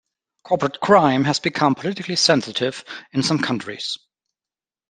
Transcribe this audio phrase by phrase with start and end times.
[0.43, 3.99] Corporate crime has become politically sensitive in some countries.